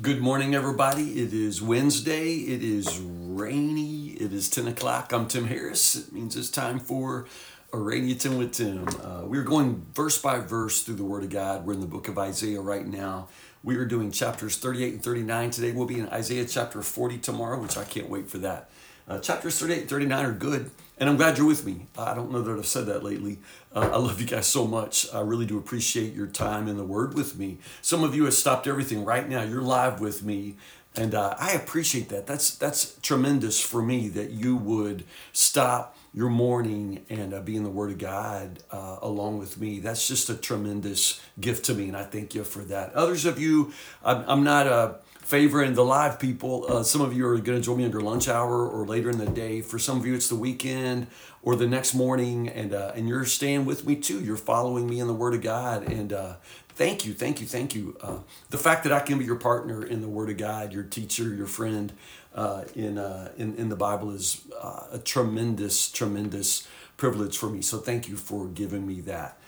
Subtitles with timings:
[0.00, 1.20] Good morning, everybody.
[1.20, 2.32] It is Wednesday.
[2.36, 4.06] It is rainy.
[4.12, 5.12] It is 10 o'clock.
[5.12, 5.94] I'm Tim Harris.
[5.94, 7.26] It means it's time for
[7.74, 8.88] Orangutan with Tim.
[8.88, 11.66] Uh, we're going verse by verse through the Word of God.
[11.66, 13.28] We're in the book of Isaiah right now.
[13.62, 15.72] We are doing chapters 38 and 39 today.
[15.72, 18.70] We'll be in Isaiah chapter 40 tomorrow, which I can't wait for that.
[19.08, 21.86] Uh, chapters 38 and 39 are good, and I'm glad you're with me.
[21.98, 23.38] I don't know that I've said that lately.
[23.74, 25.12] Uh, I love you guys so much.
[25.12, 27.58] I really do appreciate your time in the Word with me.
[27.80, 29.42] Some of you have stopped everything right now.
[29.42, 30.56] You're live with me,
[30.94, 32.26] and uh, I appreciate that.
[32.26, 37.64] That's that's tremendous for me that you would stop your morning and uh, be in
[37.64, 39.80] the Word of God uh, along with me.
[39.80, 42.94] That's just a tremendous gift to me, and I thank you for that.
[42.94, 43.72] Others of you,
[44.04, 46.66] I'm, I'm not a favoring the live people.
[46.68, 49.18] Uh, some of you are going to join me under lunch hour or later in
[49.18, 49.62] the day.
[49.62, 51.06] For some of you, it's the weekend
[51.42, 54.20] or the next morning, and uh, and you're staying with me too.
[54.20, 56.34] You're following me in the Word of God, and uh,
[56.70, 57.96] thank you, thank you, thank you.
[58.00, 58.18] Uh,
[58.50, 61.34] the fact that I can be your partner in the Word of God, your teacher,
[61.34, 61.92] your friend
[62.34, 64.46] uh, in, uh, in in the Bible is
[64.92, 67.62] a tremendous, tremendous privilege for me.
[67.62, 69.38] So thank you for giving me that.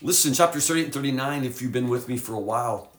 [0.00, 2.91] listen, chapter 38 and 39, if you've been with me for a while,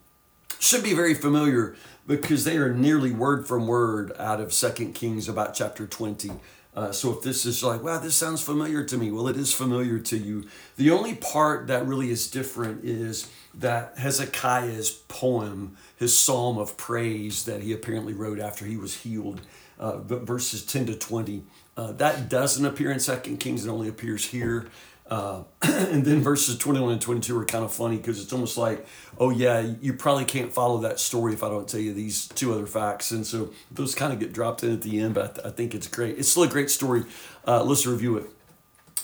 [0.63, 1.75] should be very familiar
[2.07, 6.31] because they are nearly word from word out of Second Kings about chapter 20.
[6.75, 9.53] Uh, so if this is like, wow, this sounds familiar to me, well, it is
[9.53, 10.45] familiar to you.
[10.77, 17.45] The only part that really is different is that Hezekiah's poem, his psalm of praise
[17.45, 19.41] that he apparently wrote after he was healed,
[19.77, 21.43] uh, verses 10 to 20,
[21.75, 23.65] uh, that doesn't appear in Second Kings.
[23.65, 24.67] It only appears here.
[25.13, 28.83] Uh, and then verses 21 and 22 are kind of funny because it's almost like,
[29.19, 32.51] oh, yeah, you probably can't follow that story if I don't tell you these two
[32.51, 33.11] other facts.
[33.11, 35.49] And so those kind of get dropped in at the end, but I, th- I
[35.51, 36.17] think it's great.
[36.17, 37.03] It's still a great story.
[37.45, 38.25] Uh, let's review it.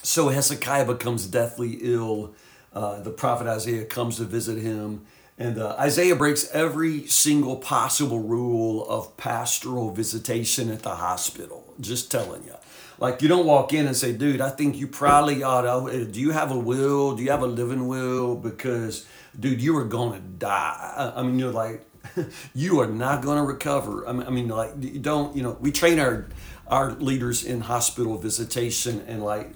[0.01, 2.33] So Hezekiah becomes deathly ill.
[2.73, 5.05] Uh, the prophet Isaiah comes to visit him.
[5.37, 11.75] And uh, Isaiah breaks every single possible rule of pastoral visitation at the hospital.
[11.79, 12.55] Just telling you.
[12.99, 16.05] Like you don't walk in and say, dude, I think you probably ought to.
[16.05, 17.15] Do you have a will?
[17.15, 18.35] Do you have a living will?
[18.35, 19.05] Because,
[19.39, 21.13] dude, you are gonna die.
[21.15, 21.85] I mean, you're like,
[22.53, 24.07] you are not gonna recover.
[24.07, 25.35] I mean, I mean, like, you don't.
[25.35, 26.27] You know, we train our
[26.67, 29.53] our leaders in hospital visitation and like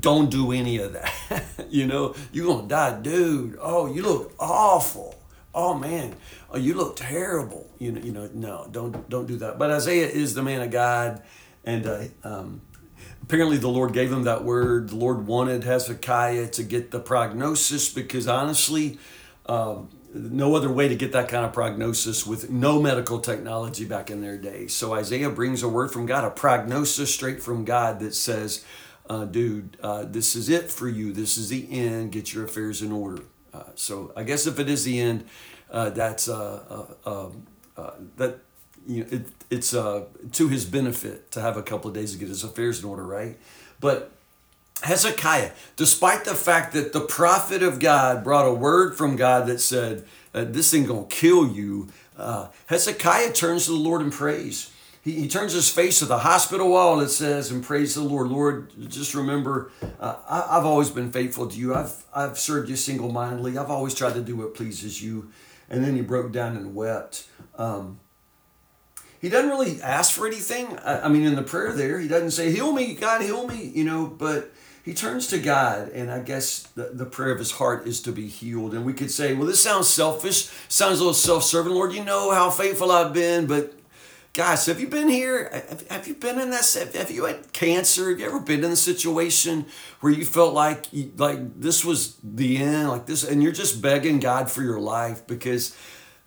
[0.00, 1.44] don't do any of that.
[1.70, 3.56] you know, you're gonna die, dude.
[3.60, 5.14] Oh, you look awful.
[5.54, 6.14] Oh man,
[6.50, 7.70] oh you look terrible.
[7.78, 9.58] You know, you know, no, don't don't do that.
[9.58, 11.22] But Isaiah is the man of God,
[11.64, 12.60] and uh, um,
[13.22, 14.90] apparently the Lord gave him that word.
[14.90, 18.98] The Lord wanted Hezekiah to get the prognosis because honestly,
[19.46, 24.10] um, no other way to get that kind of prognosis with no medical technology back
[24.10, 24.66] in their day.
[24.66, 28.64] So Isaiah brings a word from God, a prognosis straight from God that says,
[29.08, 31.12] uh, dude, uh, this is it for you.
[31.12, 32.12] This is the end.
[32.12, 33.22] Get your affairs in order.
[33.52, 35.26] Uh, so I guess if it is the end,
[35.70, 37.46] uh, that's uh, uh, um,
[38.16, 38.40] that
[38.86, 42.18] you know, it, it's uh, to his benefit to have a couple of days to
[42.18, 43.36] get his affairs in order, right?
[43.80, 44.12] But
[44.82, 49.60] Hezekiah, despite the fact that the prophet of God brought a word from God that
[49.60, 50.04] said,
[50.34, 54.72] uh, This thing gonna kill you, uh, Hezekiah turns to the Lord in praise.
[55.02, 58.28] He, he turns his face to the hospital wall, it says, and praise the Lord.
[58.28, 61.74] Lord, just remember, uh, I, have always been faithful to you.
[61.74, 63.56] I've, I've served you single mindedly.
[63.56, 65.30] I've always tried to do what pleases you.
[65.70, 67.26] And then he broke down and wept.
[67.56, 67.98] Um,
[69.20, 70.78] he doesn't really ask for anything.
[70.78, 73.70] I, I mean, in the prayer there, he doesn't say, Heal me, God, heal me,
[73.74, 77.52] you know, but he turns to God, and I guess the, the prayer of his
[77.52, 78.72] heart is to be healed.
[78.72, 81.72] And we could say, Well, this sounds selfish, sounds a little self serving.
[81.72, 83.74] Lord, you know how faithful I've been, but
[84.32, 85.50] guys, have you been here?
[85.90, 86.90] Have, you been in that?
[86.94, 88.10] Have you had cancer?
[88.10, 89.66] Have you ever been in a situation
[90.00, 90.86] where you felt like
[91.18, 95.26] like this was the end, like this, and you're just begging God for your life
[95.26, 95.76] because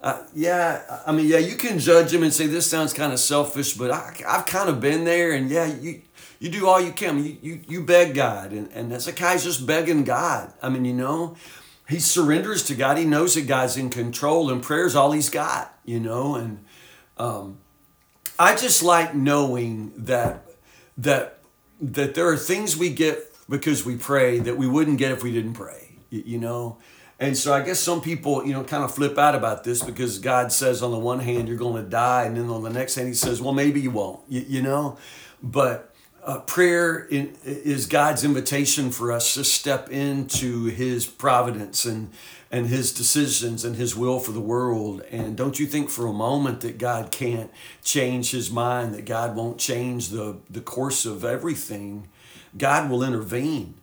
[0.03, 3.19] uh, yeah, I mean, yeah, you can judge him and say this sounds kind of
[3.19, 6.01] selfish, but I, I've kind of been there, and yeah, you
[6.41, 7.23] you do all you can.
[7.23, 10.51] You you, you beg God, and, and Hezekiah's just begging God.
[10.61, 11.37] I mean, you know,
[11.87, 12.97] he surrenders to God.
[12.97, 16.35] He knows that God's in control, and prayer's all he's got, you know.
[16.35, 16.65] And
[17.17, 17.59] um,
[18.37, 20.43] I just like knowing that
[20.97, 21.39] that
[21.79, 25.31] that there are things we get because we pray that we wouldn't get if we
[25.31, 25.95] didn't pray.
[26.09, 26.77] you, you know
[27.19, 30.19] and so I guess some people, you know, kind of flip out about this because
[30.19, 32.95] God says on the one hand you're going to die, and then on the next
[32.95, 34.97] hand He says, well, maybe you won't, you, you know.
[35.41, 35.93] But
[36.23, 42.11] uh, prayer in, is God's invitation for us to step into His providence and
[42.51, 45.01] and His decisions and His will for the world.
[45.11, 47.51] And don't you think for a moment that God can't
[47.83, 52.07] change His mind, that God won't change the the course of everything?
[52.57, 53.75] God will intervene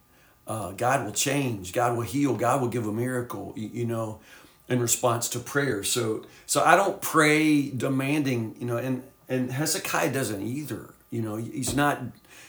[0.50, 1.72] uh, God will change.
[1.72, 2.34] God will heal.
[2.34, 3.54] God will give a miracle.
[3.56, 4.18] You, you know,
[4.68, 5.84] in response to prayer.
[5.84, 10.92] So so I don't pray demanding, you know, and and Hezekiah doesn't either.
[11.10, 12.02] You know, he's not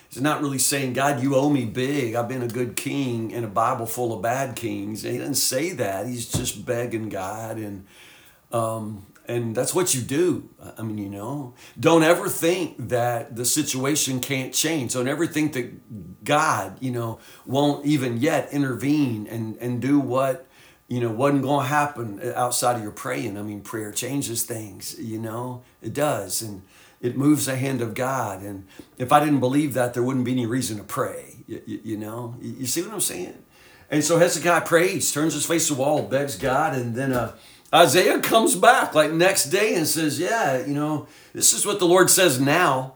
[0.09, 2.15] he's not really saying, God, you owe me big.
[2.15, 5.05] I've been a good king in a Bible full of bad kings.
[5.05, 6.07] And he doesn't say that.
[6.07, 7.85] He's just begging God and
[8.51, 10.49] um, and that's what you do.
[10.77, 14.91] I mean, you know, don't ever think that the situation can't change.
[14.93, 20.47] Don't ever think that God, you know, won't even yet intervene and, and do what,
[20.89, 23.37] you know, wasn't going to happen outside of your praying.
[23.37, 26.41] I mean, prayer changes things, you know, it does.
[26.41, 26.63] And
[26.99, 28.41] it moves the hand of God.
[28.41, 28.67] And
[28.97, 31.97] if I didn't believe that, there wouldn't be any reason to pray, you, you, you
[31.97, 33.37] know, you, see what I'm saying?
[33.89, 37.33] And so Hezekiah prays, turns his face to the wall, begs God, and then, uh,
[37.73, 41.85] Isaiah comes back like next day and says, Yeah, you know, this is what the
[41.85, 42.95] Lord says now.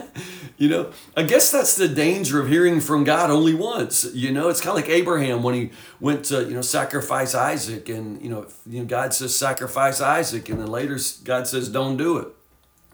[0.56, 4.06] you know, I guess that's the danger of hearing from God only once.
[4.14, 5.70] You know, it's kind of like Abraham when he
[6.00, 10.48] went to, you know, sacrifice Isaac and, you know, you know, God says sacrifice Isaac
[10.48, 12.28] and then later God says don't do it.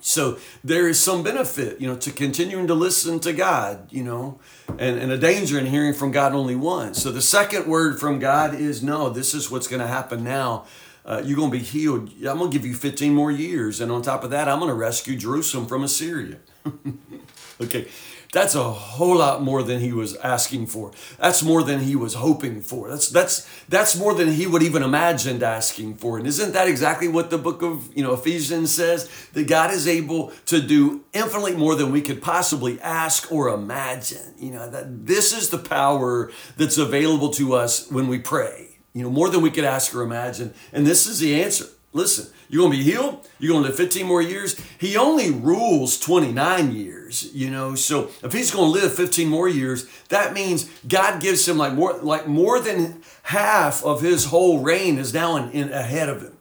[0.05, 4.41] So there is some benefit, you know, to continuing to listen to God, you know,
[4.71, 7.01] and, and a danger in hearing from God only once.
[7.01, 10.67] So the second word from God is no, this is what's going to happen now
[11.05, 12.11] uh, you're going to be healed.
[12.19, 13.81] I'm going to give you 15 more years.
[13.81, 16.39] And on top of that, I'm going to rescue Jerusalem from Assyria.
[17.61, 17.89] okay,
[18.33, 20.93] that's a whole lot more than he was asking for.
[21.19, 22.89] That's more than he was hoping for.
[22.89, 26.17] That's that's that's more than he would even imagined asking for.
[26.17, 29.11] And isn't that exactly what the book of you know Ephesians says?
[29.35, 34.35] That God is able to do infinitely more than we could possibly ask or imagine.
[34.39, 39.03] You know that this is the power that's available to us when we pray you
[39.03, 40.55] know, more than we could ask or imagine.
[40.73, 41.67] And this is the answer.
[41.95, 43.29] Listen, you're going to be healed.
[43.39, 44.59] You're going to live 15 more years.
[44.79, 47.75] He only rules 29 years, you know.
[47.75, 51.75] So if he's going to live 15 more years, that means God gives him like
[51.75, 56.23] more, like more than half of his whole reign is now in, in ahead of
[56.23, 56.32] him.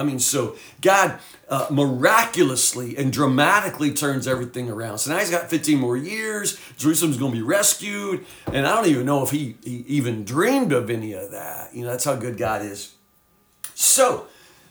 [0.00, 1.18] I mean, so God
[1.48, 4.98] uh, miraculously and dramatically turns everything around.
[4.98, 6.58] So now he's got 15 more years.
[6.78, 8.24] Jerusalem's going to be rescued.
[8.52, 11.74] And I don't even know if he, he even dreamed of any of that.
[11.74, 12.94] You know, that's how good God is.
[13.74, 14.26] So,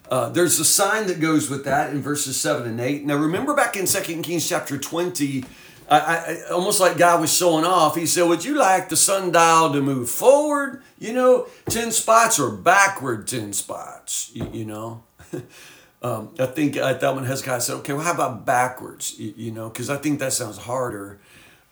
[0.09, 3.05] uh, there's a sign that goes with that in verses 7 and 8.
[3.05, 5.45] Now, remember back in 2 Kings chapter 20,
[5.89, 7.95] I, I, almost like God was showing off.
[7.95, 12.51] He said, Would you like the sundial to move forward, you know, 10 spots or
[12.51, 15.03] backward 10 spots, you, you know?
[16.01, 19.19] um, I think I thought when Hezekiah said, okay, well, how about backwards?
[19.19, 21.19] You, you know, because I think that sounds harder.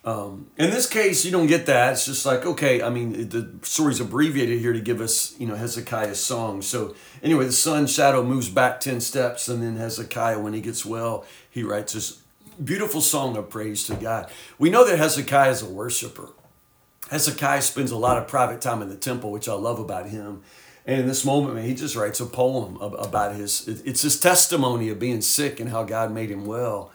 [0.04, 1.92] Um, in this case, you don't get that.
[1.92, 5.54] It's just like, okay, I mean, the story's abbreviated here to give us, you know,
[5.54, 6.62] Hezekiah's song.
[6.62, 10.86] So anyway, the sun shadow moves back 10 steps, and then Hezekiah, when he gets
[10.86, 12.22] well, he writes this
[12.62, 14.30] beautiful song of praise to God.
[14.58, 16.30] We know that Hezekiah is a worshiper.
[17.10, 20.42] Hezekiah spends a lot of private time in the temple, which I love about him.
[20.88, 24.88] And in this moment, man, he just writes a poem about his, it's his testimony
[24.88, 26.90] of being sick and how God made him well.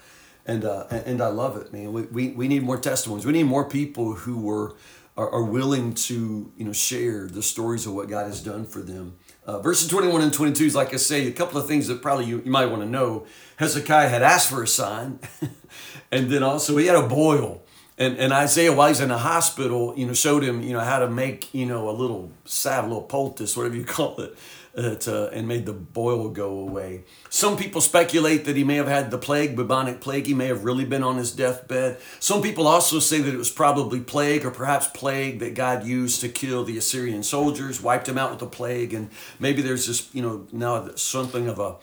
[0.47, 1.93] And, uh, and I love it, man.
[1.93, 3.23] We, we, we need more testimonies.
[3.23, 4.75] We need more people who were,
[5.15, 8.79] are, are willing to, you know, share the stories of what God has done for
[8.79, 9.15] them.
[9.45, 12.25] Uh, verses 21 and 22 is, like I say, a couple of things that probably
[12.25, 13.27] you, you might want to know.
[13.57, 15.19] Hezekiah had asked for a sign,
[16.11, 17.62] and then also he had a boil
[17.97, 20.99] and, and Isaiah, while he's in the hospital, you know, showed him, you know, how
[20.99, 24.35] to make, you know, a little salve, a little poultice, whatever you call it,
[24.75, 27.03] uh, to, and made the boil go away.
[27.29, 30.25] Some people speculate that he may have had the plague, bubonic plague.
[30.25, 31.99] He may have really been on his deathbed.
[32.19, 36.21] Some people also say that it was probably plague or perhaps plague that God used
[36.21, 38.95] to kill the Assyrian soldiers, wiped them out with the plague.
[38.95, 41.75] And maybe there's this, you know, now something of a,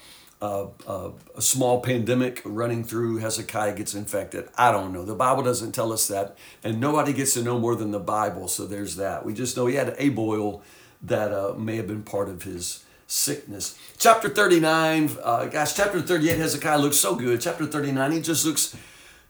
[0.42, 4.48] uh, uh, a small pandemic running through, Hezekiah gets infected.
[4.56, 5.04] I don't know.
[5.04, 8.48] The Bible doesn't tell us that, and nobody gets to know more than the Bible.
[8.48, 9.24] So there's that.
[9.24, 10.62] We just know he had a boil
[11.02, 13.78] that uh, may have been part of his sickness.
[13.98, 17.40] Chapter 39, uh, gosh, chapter 38, Hezekiah looks so good.
[17.40, 18.76] Chapter 39, he just looks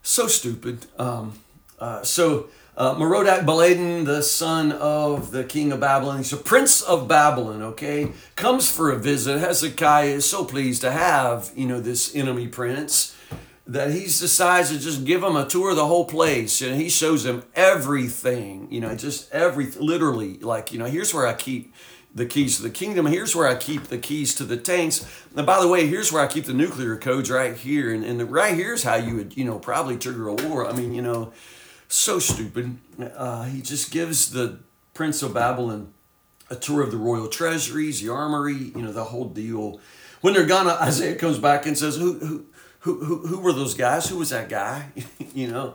[0.03, 0.87] so stupid.
[0.99, 1.39] Um,
[1.79, 3.45] uh, so uh, Merodach
[4.07, 8.91] the son of the king of Babylon, he's a prince of Babylon, okay, comes for
[8.91, 9.39] a visit.
[9.39, 13.15] Hezekiah is so pleased to have, you know, this enemy prince
[13.67, 16.63] that he decides to just give him a tour of the whole place.
[16.63, 21.27] And he shows him everything, you know, just every, literally, like, you know, here's where
[21.27, 21.75] I keep
[22.15, 23.05] the keys to the kingdom.
[23.05, 25.07] Here's where I keep the keys to the tanks.
[25.37, 27.93] And by the way, here's where I keep the nuclear codes right here.
[27.93, 30.67] And, and right here's how you would, you know, probably trigger a war.
[30.67, 31.35] I mean, you know,
[31.91, 32.79] so stupid.
[32.99, 34.61] Uh, he just gives the
[34.95, 35.93] Prince of Babylon
[36.49, 39.81] a tour of the royal treasuries, the armory, you know, the whole deal.
[40.21, 42.47] When they're gone, Isaiah comes back and says, Who, who,
[42.81, 44.09] who, who, who were those guys?
[44.09, 44.89] Who was that guy?
[45.35, 45.75] you know?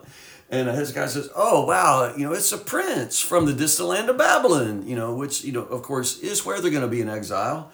[0.49, 4.09] And his guy says, Oh, wow, you know, it's a prince from the distant land
[4.09, 7.01] of Babylon, you know, which, you know, of course, is where they're going to be
[7.01, 7.71] in exile.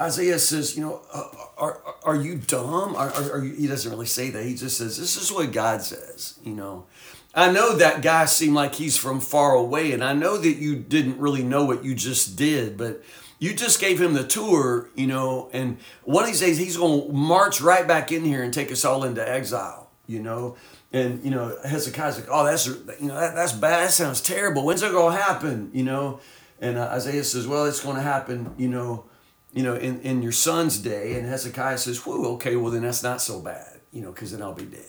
[0.00, 2.96] Isaiah says, you know, uh, are, are you dumb?
[2.96, 4.44] Are, are, are you, he doesn't really say that.
[4.44, 6.86] He just says, this is what God says, you know.
[7.34, 10.76] I know that guy seemed like he's from far away, and I know that you
[10.76, 13.02] didn't really know what you just did, but
[13.38, 17.08] you just gave him the tour, you know, and one of these days he's going
[17.08, 20.56] to march right back in here and take us all into exile, you know.
[20.92, 23.86] And, you know, Hezekiah's like, oh, that's, you know, that, that's bad.
[23.86, 24.64] That sounds terrible.
[24.64, 26.20] When's it going to happen, you know?
[26.60, 29.06] And uh, Isaiah says, well, it's going to happen, you know,
[29.52, 31.14] you know, in, in your son's day.
[31.14, 34.42] And Hezekiah says, whoa, okay, well, then that's not so bad, you know, because then
[34.42, 34.84] I'll be dead.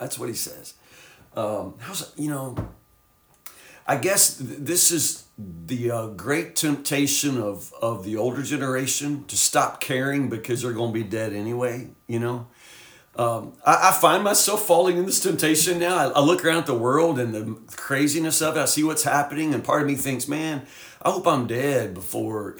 [0.00, 0.74] That's what he says.
[1.36, 2.56] Um, how's you know?
[3.86, 9.80] I guess this is the uh, great temptation of of the older generation to stop
[9.80, 11.90] caring because they're going to be dead anyway.
[12.06, 12.46] You know.
[13.16, 15.96] Um, I, I, find myself falling in this temptation now.
[15.96, 18.60] I, I, look around at the world and the craziness of it.
[18.60, 20.66] I see what's happening, and part of me thinks, "Man,
[21.00, 22.58] I hope I'm dead before,"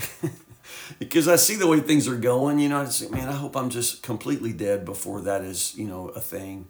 [0.99, 2.59] because I see the way things are going.
[2.59, 5.75] You know, I just think, "Man, I hope I'm just completely dead before that is,
[5.75, 6.69] you know, a thing."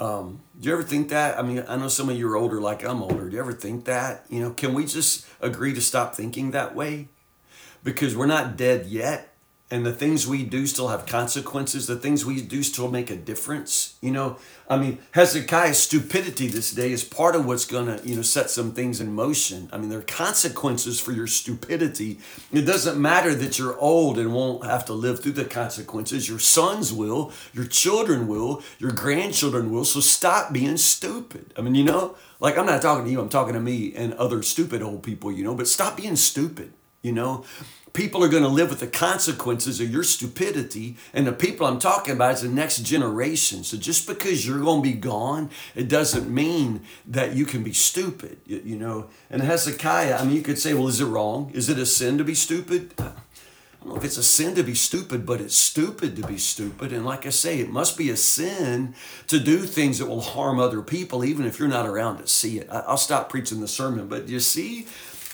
[0.00, 1.38] Um, do you ever think that?
[1.38, 3.28] I mean, I know some of you are older, like I'm older.
[3.28, 4.24] Do you ever think that?
[4.30, 7.08] You know, can we just agree to stop thinking that way?
[7.84, 9.29] Because we're not dead yet
[9.70, 11.86] and the things we do still have consequences.
[11.86, 14.36] The things we do still make a difference you know?
[14.68, 18.72] I mean hezekiah's stupidity this day is part of what's to you know set some
[18.72, 19.68] things in motion.
[19.72, 22.20] I mean there are consequences for your stupidity.
[22.52, 26.28] It doesn't matter that you're old and won't have to live through the consequences.
[26.28, 29.84] Your sons will your children will your grandchildren will.
[29.84, 31.52] So stop being stupid.
[31.56, 34.14] I mean you know like i'm not talking to you i'm talking to me and
[34.14, 36.72] other stupid old people you know but stop being stupid
[37.02, 37.44] you know
[37.92, 41.78] people are going to live with the consequences of your stupidity and the people i'm
[41.78, 45.88] talking about is the next generation so just because you're going to be gone it
[45.88, 50.58] doesn't mean that you can be stupid you, know and hezekiah i mean you could
[50.58, 52.92] say well is it wrong is it a sin to be stupid
[53.80, 56.36] I don't know if it's a sin to be stupid, but it's stupid to be
[56.36, 56.92] stupid.
[56.92, 58.94] And like I say, it must be a sin
[59.28, 62.58] to do things that will harm other people, even if you're not around to see
[62.58, 62.68] it.
[62.70, 64.86] I'll stop preaching the sermon, but you see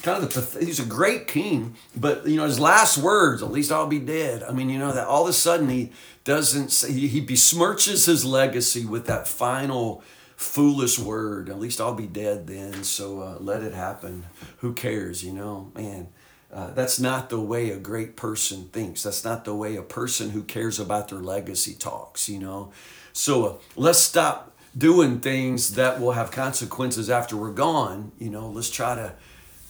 [0.07, 3.73] kind of the he's a great king, but you know his last words, at least
[3.73, 4.45] I'll be dead.
[4.45, 5.91] I mean, you know that all of a sudden he
[6.23, 10.05] doesn't say he besmirches his legacy with that final
[10.37, 11.49] foolish word.
[11.49, 14.27] At least I'll be dead then, so uh, let it happen.
[14.59, 15.25] Who cares?
[15.25, 16.09] You know, man.
[16.53, 19.03] Uh, that's not the way a great person thinks.
[19.03, 22.71] That's not the way a person who cares about their legacy talks, you know.
[23.13, 28.13] So uh, let's stop doing things that will have consequences after we're gone.
[28.17, 29.15] You know, let's try to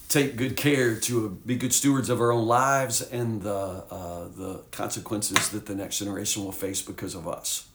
[0.08, 3.50] take good care to be good stewards of our own lives and the,
[3.90, 7.68] uh, the consequences that the next generation will face because of us.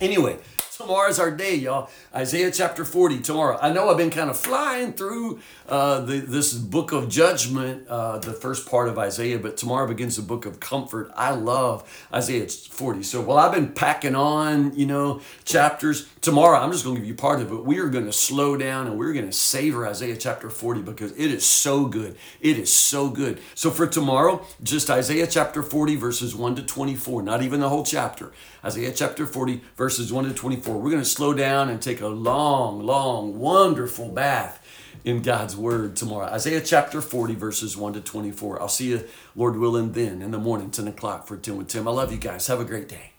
[0.00, 0.38] Anyway,
[0.76, 1.90] tomorrow's our day, y'all.
[2.14, 3.58] Isaiah chapter 40 tomorrow.
[3.60, 8.18] I know I've been kind of flying through uh, the, this book of judgment, uh,
[8.18, 11.10] the first part of Isaiah, but tomorrow begins the book of comfort.
[11.14, 13.02] I love Isaiah 40.
[13.02, 17.08] So while I've been packing on, you know, chapters, tomorrow I'm just going to give
[17.08, 17.50] you part of it.
[17.50, 20.82] But we are going to slow down and we're going to savor Isaiah chapter 40
[20.82, 22.16] because it is so good.
[22.40, 23.40] It is so good.
[23.54, 27.84] So for tomorrow, just Isaiah chapter 40, verses 1 to 24, not even the whole
[27.84, 28.32] chapter.
[28.64, 30.61] Isaiah chapter 40, verses 1 to 24.
[30.66, 34.64] We're going to slow down and take a long, long, wonderful bath
[35.04, 36.26] in God's word tomorrow.
[36.26, 38.60] Isaiah chapter 40, verses 1 to 24.
[38.60, 39.04] I'll see you,
[39.34, 41.88] Lord willing, then in the morning, 10 o'clock for 10 with Tim.
[41.88, 42.46] I love you guys.
[42.46, 43.11] Have a great day.